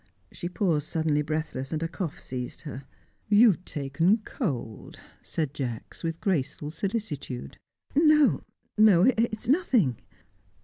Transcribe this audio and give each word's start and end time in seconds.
She 0.31 0.49
paused, 0.49 0.87
suddenly 0.87 1.21
breathless, 1.21 1.71
and 1.71 1.83
a 1.83 1.87
cough 1.87 2.19
seized 2.19 2.61
her. 2.61 2.85
"You've 3.29 3.63
taken 3.65 4.17
cold," 4.25 4.97
said 5.21 5.53
Jacks, 5.53 6.03
with 6.03 6.19
graceful 6.19 6.71
solicitude. 6.71 7.59
"No, 7.93 8.41
no! 8.79 9.03
It's 9.15 9.47
nothing." 9.47 9.97